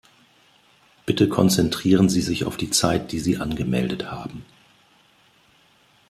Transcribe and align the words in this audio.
Bitte 1.05 1.29
konzentrieren 1.29 2.09
Sie 2.09 2.21
sich 2.21 2.45
auf 2.45 2.57
die 2.57 2.71
Zeit, 2.71 3.11
die 3.11 3.19
Sie 3.19 3.37
angemeldet 3.37 4.09
haben. 4.09 4.43